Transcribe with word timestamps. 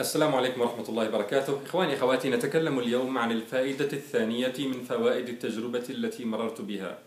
السلام 0.00 0.34
عليكم 0.34 0.60
ورحمة 0.60 0.88
الله 0.88 1.08
وبركاته. 1.08 1.60
إخواني 1.66 1.94
أخواتي 1.94 2.30
نتكلم 2.30 2.78
اليوم 2.78 3.18
عن 3.18 3.32
الفائدة 3.32 3.92
الثانية 3.92 4.54
من 4.58 4.84
فوائد 4.84 5.28
التجربة 5.28 5.84
التي 5.90 6.24
مررت 6.24 6.60
بها. 6.60 6.98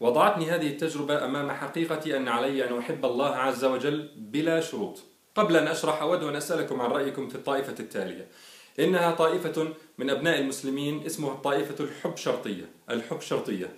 وضعتني 0.00 0.50
هذه 0.50 0.66
التجربة 0.66 1.24
أمام 1.24 1.50
حقيقة 1.50 2.16
أن 2.16 2.28
علي 2.28 2.68
أن 2.68 2.78
أحب 2.78 3.04
الله 3.04 3.28
عز 3.28 3.64
وجل 3.64 4.08
بلا 4.16 4.60
شروط. 4.60 5.02
قبل 5.34 5.56
أن 5.56 5.66
أشرح 5.66 6.02
أود 6.02 6.22
أن 6.22 6.36
أسألكم 6.36 6.80
عن 6.80 6.90
رأيكم 6.90 7.28
في 7.28 7.34
الطائفة 7.34 7.74
التالية. 7.80 8.26
إنها 8.80 9.12
طائفة 9.12 9.68
من 9.98 10.10
أبناء 10.10 10.40
المسلمين 10.40 11.06
اسمها 11.06 11.32
الطائفة 11.32 11.84
الحب 11.84 12.16
شرطية. 12.16 12.64
الحب 12.90 13.20
شرطية. 13.20 13.70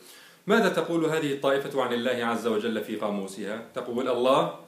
ماذا 0.46 0.68
تقول 0.68 1.04
هذه 1.04 1.32
الطائفة 1.32 1.82
عن 1.82 1.92
الله 1.92 2.24
عز 2.24 2.46
وجل 2.46 2.84
في 2.84 2.96
قاموسها؟ 2.96 3.62
تقول 3.74 4.08
الله 4.08 4.58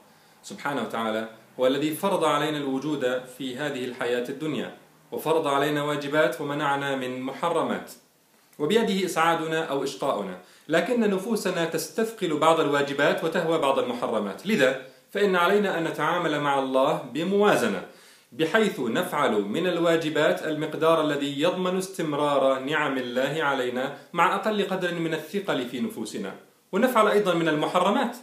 سبحانه 0.43 0.81
وتعالى 0.81 1.29
هو 1.59 1.67
الذي 1.67 1.95
فرض 1.95 2.23
علينا 2.23 2.57
الوجود 2.57 3.21
في 3.37 3.57
هذه 3.57 3.85
الحياة 3.85 4.29
الدنيا 4.29 4.77
وفرض 5.11 5.47
علينا 5.47 5.83
واجبات 5.83 6.41
ومنعنا 6.41 6.95
من 6.95 7.21
محرمات. 7.21 7.91
وبيده 8.59 9.05
إسعادنا 9.05 9.65
أو 9.65 9.83
إشقاؤنا. 9.83 10.37
لكن 10.67 10.99
نفوسنا 10.99 11.65
تستثقل 11.65 12.37
بعض 12.37 12.59
الواجبات 12.59 13.23
وتهوى 13.23 13.57
بعض 13.57 13.79
المحرمات. 13.79 14.47
لذا 14.47 14.81
فإن 15.11 15.35
علينا 15.35 15.77
أن 15.77 15.83
نتعامل 15.83 16.39
مع 16.39 16.59
الله 16.59 17.01
بموازنة 17.13 17.85
بحيث 18.31 18.79
نفعل 18.79 19.41
من 19.41 19.67
الواجبات 19.67 20.43
المقدار 20.43 21.01
الذي 21.01 21.41
يضمن 21.41 21.77
استمرار 21.77 22.59
نعم 22.59 22.97
الله 22.97 23.43
علينا 23.43 23.97
مع 24.13 24.35
أقل 24.35 24.67
قدر 24.67 24.93
من 24.93 25.13
الثقل 25.13 25.67
في 25.67 25.79
نفوسنا. 25.79 26.35
ونفعل 26.71 27.07
أيضا 27.07 27.33
من 27.33 27.47
المحرمات. 27.47 28.17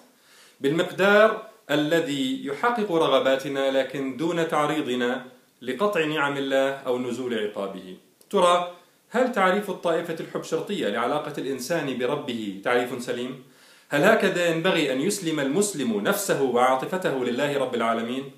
بالمقدار 0.61 1.56
الذي 1.71 2.47
يحقق 2.47 2.93
رغباتنا 2.93 3.71
لكن 3.71 4.17
دون 4.17 4.49
تعريضنا 4.49 5.25
لقطع 5.63 6.05
نعم 6.05 6.37
الله 6.37 6.71
أو 6.71 6.99
نزول 6.99 7.39
عقابه 7.39 7.97
ترى 8.31 8.73
هل 9.11 9.33
تعريف 9.33 9.71
الطائفة 9.71 10.17
الحب 10.21 10.43
شرطية 10.43 10.89
لعلاقة 10.89 11.33
الإنسان 11.39 11.99
بربه 11.99 12.61
تعريف 12.65 13.03
سليم؟ 13.03 13.45
هل 13.89 14.05
هكذا 14.05 14.47
ينبغي 14.47 14.93
أن 14.93 15.01
يسلم 15.01 15.41
المسلم 15.41 16.01
نفسه 16.01 16.43
وعاطفته 16.43 17.25
لله 17.25 17.59
رب 17.59 17.75
العالمين؟ 17.75 18.31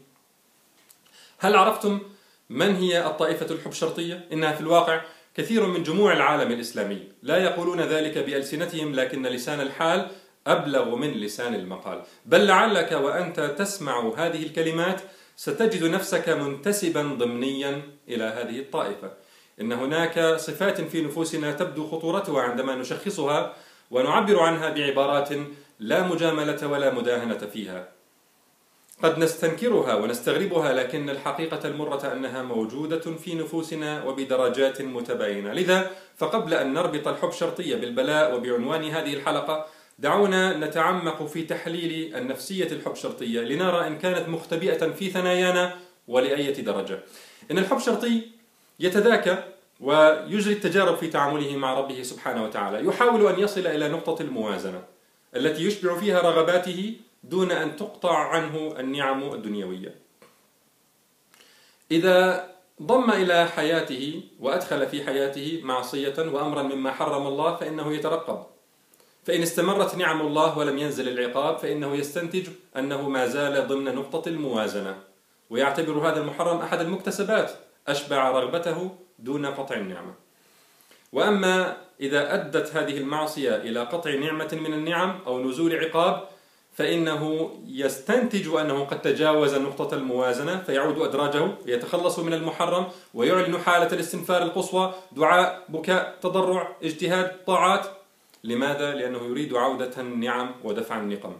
هل 1.38 1.56
عرفتم 1.56 2.00
من 2.50 2.76
هي 2.76 3.06
الطائفة 3.06 3.54
الحب 3.54 3.72
شرطية؟ 3.72 4.28
إنها 4.32 4.52
في 4.52 4.60
الواقع 4.60 5.00
كثير 5.34 5.66
من 5.66 5.82
جموع 5.82 6.12
العالم 6.12 6.52
الإسلامي 6.52 7.08
لا 7.22 7.36
يقولون 7.36 7.80
ذلك 7.80 8.18
بألسنتهم 8.18 8.94
لكن 8.94 9.26
لسان 9.26 9.60
الحال 9.60 10.10
أبلغ 10.48 10.94
من 10.94 11.10
لسان 11.10 11.54
المقال. 11.54 12.02
بل 12.26 12.46
لعلك 12.46 12.92
وأنت 12.92 13.40
تسمع 13.58 14.12
هذه 14.16 14.42
الكلمات 14.42 15.00
ستجد 15.36 15.84
نفسك 15.84 16.28
منتسبا 16.28 17.02
ضمنيا 17.02 17.82
إلى 18.08 18.24
هذه 18.24 18.58
الطائفة. 18.58 19.10
إن 19.60 19.72
هناك 19.72 20.36
صفات 20.36 20.80
في 20.80 21.02
نفوسنا 21.02 21.52
تبدو 21.52 21.86
خطورتها 21.86 22.42
عندما 22.42 22.74
نشخصها 22.74 23.54
ونعبر 23.90 24.40
عنها 24.40 24.70
بعبارات 24.70 25.28
لا 25.78 26.02
مجاملة 26.02 26.66
ولا 26.66 26.94
مداهنة 26.94 27.38
فيها. 27.38 27.88
قد 29.02 29.18
نستنكرها 29.18 29.94
ونستغربها 29.94 30.72
لكن 30.72 31.10
الحقيقة 31.10 31.68
المرة 31.68 32.12
أنها 32.12 32.42
موجودة 32.42 33.00
في 33.00 33.34
نفوسنا 33.34 34.04
وبدرجات 34.04 34.82
متباينة. 34.82 35.52
لذا 35.52 35.90
فقبل 36.16 36.54
أن 36.54 36.74
نربط 36.74 37.08
الحب 37.08 37.32
شرطية 37.32 37.76
بالبلاء 37.76 38.34
وبعنوان 38.34 38.84
هذه 38.84 39.14
الحلقة 39.14 39.66
دعونا 39.98 40.56
نتعمق 40.56 41.26
في 41.26 41.42
تحليل 41.42 42.16
النفسية 42.16 42.72
الحب 42.72 42.94
شرطية 42.94 43.40
لنرى 43.40 43.86
إن 43.86 43.98
كانت 43.98 44.28
مختبئة 44.28 44.90
في 44.92 45.10
ثنايانا 45.10 45.76
ولأية 46.08 46.54
درجة. 46.54 47.00
إن 47.50 47.58
الحب 47.58 47.78
شرطي 47.78 48.22
يتذاكى 48.80 49.44
ويجري 49.80 50.54
التجارب 50.54 50.96
في 50.96 51.06
تعامله 51.06 51.56
مع 51.56 51.74
ربه 51.74 52.02
سبحانه 52.02 52.44
وتعالى. 52.44 52.88
يحاول 52.88 53.26
أن 53.26 53.40
يصل 53.40 53.66
إلى 53.66 53.88
نقطة 53.88 54.22
الموازنة 54.22 54.82
التي 55.36 55.66
يشبع 55.66 55.98
فيها 55.98 56.20
رغباته 56.20 56.96
دون 57.24 57.50
أن 57.50 57.76
تقطع 57.76 58.16
عنه 58.16 58.74
النعم 58.78 59.32
الدنيوية. 59.32 59.94
إذا 61.90 62.48
ضم 62.82 63.10
إلى 63.10 63.48
حياته 63.48 64.22
وأدخل 64.40 64.86
في 64.86 65.04
حياته 65.04 65.60
معصية 65.62 66.14
وأمرا 66.18 66.62
مما 66.62 66.92
حرم 66.92 67.26
الله 67.26 67.56
فإنه 67.56 67.94
يترقب. 67.94 68.57
فإن 69.28 69.42
استمرت 69.42 69.94
نعم 69.94 70.20
الله 70.20 70.58
ولم 70.58 70.78
ينزل 70.78 71.08
العقاب 71.08 71.58
فإنه 71.58 71.96
يستنتج 71.96 72.48
أنه 72.76 73.08
ما 73.08 73.26
زال 73.26 73.68
ضمن 73.68 73.94
نقطة 73.94 74.28
الموازنة. 74.28 74.96
ويعتبر 75.50 75.92
هذا 75.92 76.20
المحرم 76.20 76.58
أحد 76.58 76.80
المكتسبات. 76.80 77.50
أشبع 77.88 78.30
رغبته 78.30 78.90
دون 79.18 79.46
قطع 79.46 79.74
النعمة. 79.74 80.14
وأما 81.12 81.76
إذا 82.00 82.34
أدت 82.34 82.76
هذه 82.76 82.98
المعصية 82.98 83.56
إلى 83.56 83.80
قطع 83.80 84.14
نعمة 84.14 84.48
من 84.52 84.74
النعم 84.74 85.18
أو 85.26 85.40
نزول 85.40 85.74
عقاب 85.74 86.28
فإنه 86.74 87.50
يستنتج 87.66 88.48
أنه 88.48 88.84
قد 88.84 89.02
تجاوز 89.02 89.54
نقطة 89.54 89.94
الموازنة 89.94 90.62
فيعود 90.62 90.98
أدراجه 90.98 91.48
يتخلص 91.66 92.18
من 92.18 92.34
المحرم 92.34 92.86
ويعلن 93.14 93.58
حالة 93.58 93.92
الاستنفار 93.92 94.42
القصوى 94.42 94.94
دعاء 95.12 95.64
بكاء 95.68 96.18
تضرع 96.22 96.76
اجتهاد 96.82 97.44
طاعات. 97.46 97.97
لماذا؟ 98.44 98.94
لأنه 98.94 99.24
يريد 99.24 99.54
عودة 99.54 100.00
النعم 100.00 100.54
ودفع 100.64 100.98
النقم. 100.98 101.36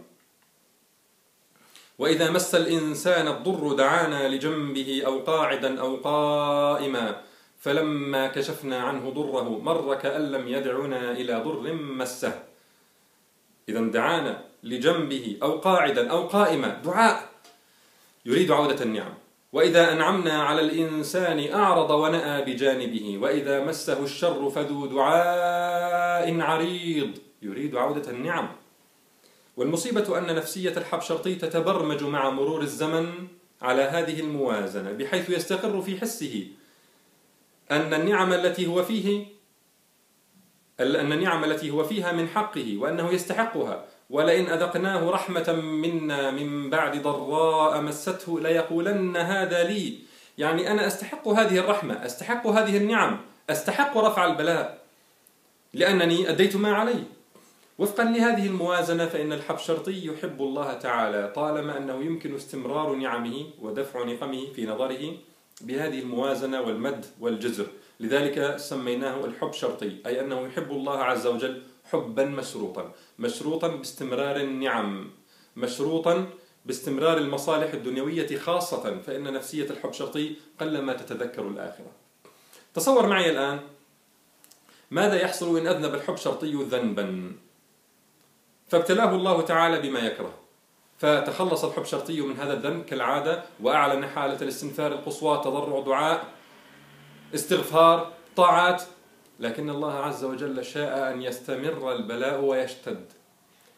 وإذا 1.99 2.31
مس 2.31 2.55
الإنسان 2.55 3.27
الضر 3.27 3.73
دعانا 3.73 4.27
لجنبه 4.27 5.03
أو 5.05 5.19
قاعدا 5.19 5.81
أو 5.81 5.95
قائما 5.95 7.21
فلما 7.59 8.27
كشفنا 8.27 8.83
عنه 8.83 9.09
ضره 9.09 9.59
مر 9.59 9.95
كأن 9.95 10.31
لم 10.31 10.47
يدعنا 10.47 11.11
إلى 11.11 11.33
ضر 11.33 11.73
مسه. 11.73 12.43
إذا 13.69 13.81
دعانا 13.81 14.43
لجنبه 14.63 15.37
أو 15.43 15.59
قاعدا 15.59 16.11
أو 16.11 16.27
قائما 16.27 16.67
دعاء 16.67 17.29
يريد 18.25 18.51
عودة 18.51 18.83
النعم. 18.83 19.13
وإذا 19.53 19.91
أنعمنا 19.91 20.43
على 20.43 20.61
الإنسان 20.61 21.53
أعرض 21.53 21.91
ونأى 21.91 22.45
بجانبه 22.45 23.17
وإذا 23.21 23.65
مسه 23.65 24.03
الشر 24.03 24.49
فذو 24.49 24.85
دعاء 24.85 26.41
عريض 26.41 27.17
يريد 27.41 27.75
عودة 27.75 28.11
النعم. 28.11 28.49
والمصيبة 29.57 30.17
أن 30.17 30.35
نفسية 30.35 30.77
الحبشرطي 30.77 31.35
تتبرمج 31.35 32.03
مع 32.03 32.29
مرور 32.29 32.61
الزمن 32.61 33.27
على 33.61 33.81
هذه 33.81 34.19
الموازنة 34.19 34.91
بحيث 34.91 35.29
يستقر 35.29 35.81
في 35.81 35.99
حسه 36.01 36.47
أن 37.71 37.93
النعم 37.93 38.33
التي 38.33 38.67
هو 38.67 38.83
فيه 38.83 39.25
أن 40.79 41.11
النعم 41.11 41.43
التي 41.43 41.69
هو 41.69 41.83
فيها 41.83 42.11
من 42.11 42.27
حقه 42.27 42.77
وأنه 42.77 43.13
يستحقها. 43.13 43.85
ولئن 44.09 44.45
أذقناه 44.49 45.09
رحمة 45.09 45.51
منا 45.53 46.31
من 46.31 46.69
بعد 46.69 47.01
ضراء 47.01 47.81
مسته 47.81 48.39
ليقولن 48.39 49.17
هذا 49.17 49.63
لي. 49.63 49.99
يعني 50.37 50.71
أنا 50.71 50.87
أستحق 50.87 51.27
هذه 51.27 51.59
الرحمة 51.59 52.05
أستحق 52.05 52.47
هذه 52.47 52.77
النعم 52.77 53.17
أستحق 53.49 53.97
رفع 53.97 54.25
البلاء. 54.25 54.79
لأنني 55.73 56.29
أديت 56.29 56.55
ما 56.55 56.75
علي. 56.75 57.03
وفقا 57.79 58.03
لهذه 58.03 58.47
الموازنة 58.47 59.05
فإن 59.05 59.33
الحبشرطي 59.33 60.05
يحب 60.05 60.41
الله 60.41 60.73
تعالى 60.73 61.31
طالما 61.35 61.77
أنه 61.77 62.03
يمكن 62.03 62.35
استمرار 62.35 62.95
نعمه 62.95 63.45
ودفع 63.61 64.03
نقمه 64.03 64.45
في 64.55 64.65
نظره 64.65 65.13
بهذه 65.61 65.99
الموازنة 65.99 66.61
والمد 66.61 67.05
والجزر. 67.19 67.67
لذلك 67.99 68.57
سميناه 68.57 69.25
الحب 69.25 69.53
شرطي 69.53 69.95
أي 70.05 70.21
أنه 70.21 70.47
يحب 70.47 70.71
الله 70.71 70.97
عز 71.03 71.27
وجل 71.27 71.61
حبا 71.91 72.25
مشروطا 72.25 72.91
مشروطا 73.19 73.67
باستمرار 73.67 74.35
النعم. 74.35 75.11
مشروطا 75.55 76.29
باستمرار 76.65 77.17
المصالح 77.17 77.73
الدنيوية 77.73 78.37
خاصة 78.37 79.01
فإن 79.01 79.33
نفسية 79.33 79.69
الحب 79.69 79.93
شرطي 79.93 80.35
قلما 80.59 80.93
تتذكر 80.93 81.47
الآخرة. 81.47 81.91
تصور 82.73 83.07
معي 83.07 83.29
الآن 83.29 83.59
ماذا 84.91 85.21
يحصل 85.21 85.57
إن 85.57 85.67
أذنب 85.67 85.93
الحب 85.93 86.15
شرطي 86.15 86.53
ذنبا؟ 86.53 87.31
فابتلاه 88.67 89.15
الله 89.15 89.41
تعالى 89.41 89.79
بما 89.81 89.99
يكره. 89.99 90.33
فتخلص 90.97 91.65
الحب 91.65 91.83
شرطي 91.83 92.21
من 92.21 92.37
هذا 92.37 92.53
الذنب 92.53 92.85
كالعادة 92.85 93.43
وأعلن 93.59 94.07
حالة 94.07 94.41
الاستنفار 94.41 94.91
القصوى 94.91 95.37
تضرع 95.37 95.79
دعاء 95.79 96.25
استغفار 97.35 98.11
طاعات 98.35 98.83
لكن 99.39 99.69
الله 99.69 99.93
عز 99.93 100.23
وجل 100.23 100.65
شاء 100.65 101.11
أن 101.13 101.21
يستمر 101.21 101.95
البلاء 101.95 102.41
ويشتد. 102.41 103.05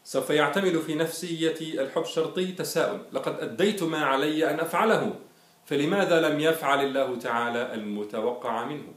سوف 0.03 0.29
يعتمد 0.29 0.79
في 0.79 0.95
نفسية 0.95 1.81
الحب 1.81 2.01
الشرطي 2.01 2.51
تساؤل. 2.51 2.99
لقد 3.11 3.39
أديت 3.39 3.83
ما 3.83 4.05
علي 4.05 4.49
أن 4.49 4.59
أفعله 4.59 5.13
فلماذا 5.65 6.29
لم 6.29 6.39
يفعل 6.39 6.85
الله 6.85 7.15
تعالى 7.15 7.73
المتوقع 7.73 8.65
منه؟ 8.65 8.93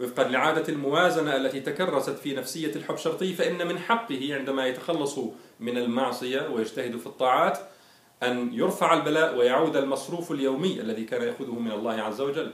وفقا 0.00 0.24
لعادة 0.24 0.72
الموازنة 0.72 1.36
التي 1.36 1.60
تكرست 1.60 2.18
في 2.18 2.34
نفسية 2.34 2.76
الحب 2.76 2.94
الشرطي 2.94 3.34
فإن 3.34 3.66
من 3.66 3.78
حقه 3.78 4.34
عندما 4.34 4.66
يتخلص 4.66 5.18
من 5.60 5.78
المعصية 5.78 6.48
ويجتهد 6.48 6.96
في 6.96 7.06
الطاعات 7.06 7.58
أن 8.22 8.54
يرفع 8.54 8.94
البلاء 8.94 9.36
ويعود 9.36 9.76
المصروف 9.76 10.32
اليومي 10.32 10.80
الذي 10.80 11.04
كان 11.04 11.22
يأخذه 11.22 11.58
من 11.58 11.70
الله 11.70 11.92
عز 11.92 12.20
وجل. 12.20 12.52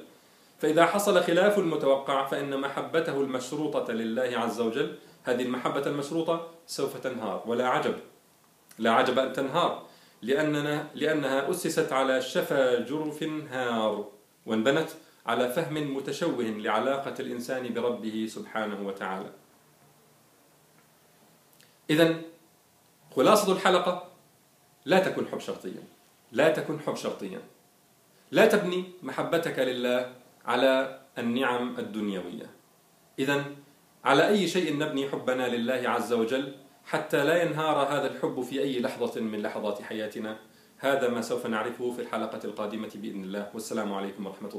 فإذا 0.61 0.87
حصل 0.87 1.23
خلاف 1.23 1.59
المتوقع 1.59 2.27
فإن 2.27 2.61
محبته 2.61 3.21
المشروطة 3.21 3.93
لله 3.93 4.39
عز 4.39 4.61
وجل 4.61 4.99
هذه 5.23 5.43
المحبة 5.43 5.87
المشروطة 5.87 6.49
سوف 6.67 6.97
تنهار 6.97 7.43
ولا 7.47 7.69
عجب. 7.69 7.95
لا 8.79 8.91
عجب 8.91 9.19
أن 9.19 9.33
تنهار 9.33 9.87
لأننا 10.23 10.87
لأنها 10.95 11.51
أسست 11.51 11.93
على 11.93 12.23
شفا 12.23 12.81
جرف 12.81 13.23
هار 13.51 14.09
وانبنت 14.47 14.89
على 15.27 15.53
فهم 15.53 15.97
متشوه 15.97 16.45
لعلاقة 16.45 17.15
الإنسان 17.21 17.75
بربه 17.75 18.27
سبحانه 18.31 18.87
وتعالى. 18.87 19.31
إذا 21.91 22.21
خلاصة 23.17 23.53
الحلقة 23.53 24.09
لا 24.85 24.99
تكن 24.99 25.29
حب 25.29 25.41
شرطيا. 25.41 25.83
لا 26.33 26.53
تكن 26.53 26.81
حب 26.81 26.97
شرطيا. 26.97 27.41
لا 28.31 28.47
تبني 28.47 28.85
محبتك 29.03 29.59
لله 29.59 30.20
على 30.45 31.01
النعم 31.19 31.79
الدنيوية. 31.79 32.51
إذا 33.19 33.45
على 34.05 34.29
أي 34.29 34.49
شيء 34.49 34.79
نبني 34.79 35.09
حبنا 35.09 35.49
لله 35.57 35.89
عز 35.89 36.13
وجل 36.13 36.55
حتى 36.85 37.25
لا 37.25 37.43
ينهار 37.43 37.77
هذا 37.77 38.11
الحب 38.11 38.41
في 38.41 38.61
أي 38.61 38.81
لحظة 38.81 39.21
من 39.21 39.43
لحظات 39.43 39.83
حياتنا؟ 39.83 40.37
هذا 40.79 41.09
ما 41.09 41.21
سوف 41.21 41.47
نعرفه 41.47 41.91
في 41.91 42.03
الحلقة 42.03 42.41
القادمة 42.45 42.91
بإذن 42.95 43.25
الله. 43.25 43.51
والسلام 43.55 43.93
عليكم 43.93 44.27
ورحمة 44.27 44.39
الله. 44.39 44.49